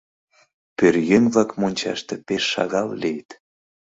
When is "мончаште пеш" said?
1.59-2.43